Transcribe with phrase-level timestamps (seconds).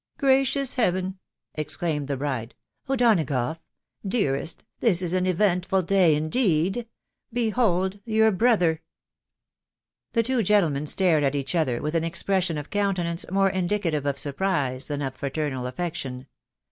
[0.17, 1.19] "Gracious heaven!."
[1.53, 2.55] exclaimed the bride,
[2.89, 3.59] u O'Donagough,
[4.03, 6.85] dearest, this is an eventful day, indeed.♦..
[7.31, 8.81] Behold your brother!"
[10.13, 14.17] The two gentlemen stared at each other with an expression of countenance more indicative of
[14.17, 16.25] surprise than of fraternal affection